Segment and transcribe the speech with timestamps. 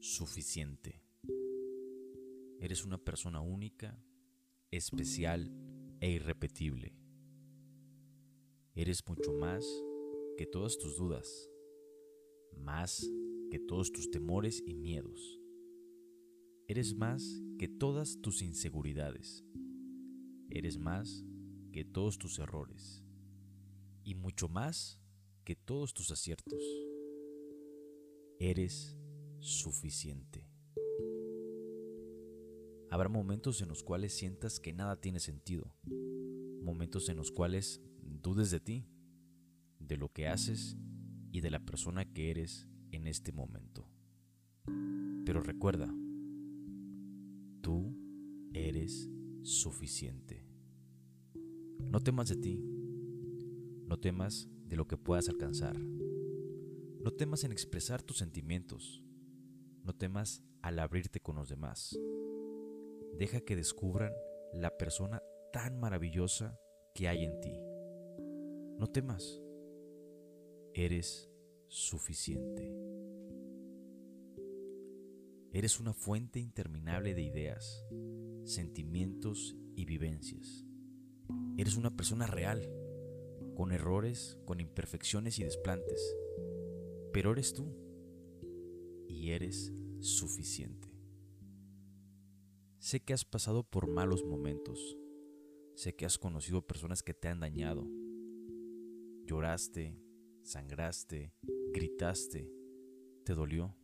[0.00, 1.02] Suficiente.
[2.60, 4.00] Eres una persona única,
[4.70, 5.50] especial
[6.00, 6.94] e irrepetible.
[8.76, 9.66] Eres mucho más
[10.36, 11.50] que todas tus dudas,
[12.58, 13.10] más
[13.50, 15.40] que todos tus temores y miedos.
[16.68, 19.44] Eres más que todas tus inseguridades.
[20.48, 21.24] Eres más
[21.72, 23.04] que todos tus errores.
[24.04, 25.00] Y mucho más
[25.42, 26.62] que todos tus aciertos.
[28.38, 28.96] Eres
[29.40, 30.48] suficiente.
[32.90, 35.74] Habrá momentos en los cuales sientas que nada tiene sentido.
[36.62, 38.88] Momentos en los cuales dudes de ti,
[39.78, 40.76] de lo que haces
[41.30, 43.90] y de la persona que eres en este momento.
[45.24, 45.92] Pero recuerda,
[47.60, 47.94] tú
[48.54, 49.10] eres
[49.42, 50.46] suficiente.
[51.78, 52.64] No temas de ti,
[53.86, 59.02] no temas de lo que puedas alcanzar, no temas en expresar tus sentimientos,
[59.88, 61.98] no temas al abrirte con los demás.
[63.16, 64.12] Deja que descubran
[64.52, 66.60] la persona tan maravillosa
[66.94, 67.58] que hay en ti.
[68.76, 69.40] No temas,
[70.74, 71.30] eres
[71.68, 72.70] suficiente.
[75.54, 77.82] Eres una fuente interminable de ideas,
[78.44, 80.66] sentimientos y vivencias.
[81.56, 82.70] Eres una persona real,
[83.56, 86.14] con errores, con imperfecciones y desplantes.
[87.10, 87.87] Pero eres tú
[89.34, 90.88] eres suficiente.
[92.78, 94.96] Sé que has pasado por malos momentos.
[95.74, 97.86] Sé que has conocido personas que te han dañado.
[99.26, 100.00] Lloraste,
[100.42, 101.34] sangraste,
[101.72, 102.50] gritaste,
[103.24, 103.76] te dolió,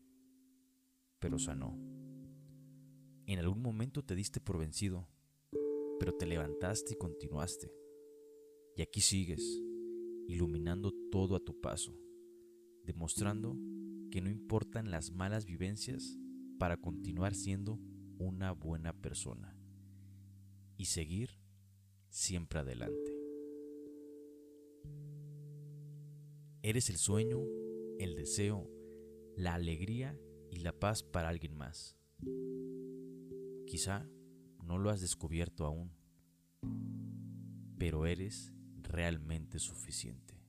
[1.18, 1.78] pero sanó.
[3.26, 5.08] En algún momento te diste por vencido,
[5.98, 7.72] pero te levantaste y continuaste.
[8.76, 9.62] Y aquí sigues,
[10.28, 11.96] iluminando todo a tu paso,
[12.84, 13.56] demostrando
[14.10, 16.18] que no importan las malas vivencias
[16.58, 17.80] para continuar siendo
[18.18, 19.56] una buena persona
[20.76, 21.30] y seguir
[22.08, 23.12] siempre adelante.
[26.62, 27.40] Eres el sueño,
[27.98, 28.70] el deseo,
[29.36, 30.18] la alegría
[30.50, 31.96] y la paz para alguien más.
[33.66, 34.08] Quizá
[34.62, 35.92] no lo has descubierto aún,
[37.76, 40.40] pero eres realmente suficiente.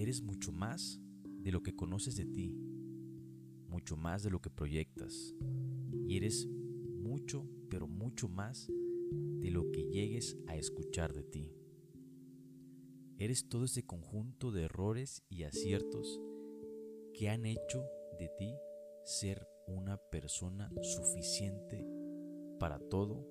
[0.00, 0.98] Eres mucho más
[1.42, 2.56] de lo que conoces de ti,
[3.68, 5.36] mucho más de lo que proyectas,
[6.08, 11.52] y eres mucho, pero mucho más de lo que llegues a escuchar de ti.
[13.18, 16.18] Eres todo ese conjunto de errores y aciertos
[17.12, 17.84] que han hecho
[18.18, 18.54] de ti
[19.04, 21.86] ser una persona suficiente
[22.58, 23.28] para todo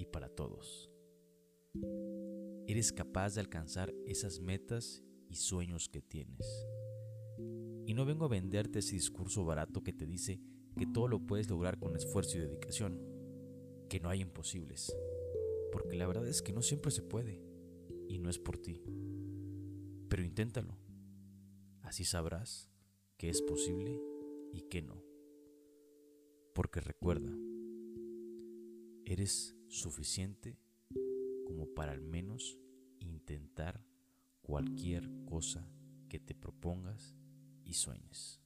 [0.00, 0.90] y para todos.
[2.66, 6.66] Eres capaz de alcanzar esas metas y sueños que tienes.
[7.86, 10.40] Y no vengo a venderte ese discurso barato que te dice
[10.76, 13.00] que todo lo puedes lograr con esfuerzo y dedicación,
[13.88, 14.94] que no hay imposibles,
[15.72, 17.40] porque la verdad es que no siempre se puede,
[18.08, 18.82] y no es por ti
[20.08, 20.78] pero inténtalo.
[21.82, 22.70] Así sabrás
[23.16, 24.00] que es posible
[24.52, 25.04] y que no.
[26.54, 27.36] Porque recuerda,
[29.04, 30.58] eres suficiente
[31.44, 32.58] como para al menos
[32.98, 33.84] intentar
[34.46, 35.68] cualquier cosa
[36.08, 37.16] que te propongas
[37.64, 38.40] y sueñes.